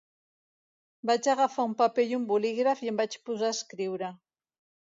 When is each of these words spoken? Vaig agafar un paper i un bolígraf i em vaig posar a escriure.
Vaig 1.09 1.29
agafar 1.33 1.67
un 1.71 1.75
paper 1.83 2.07
i 2.13 2.17
un 2.19 2.25
bolígraf 2.33 2.81
i 2.87 2.91
em 2.95 2.99
vaig 3.03 3.21
posar 3.29 3.47
a 3.53 3.59
escriure. 3.59 4.13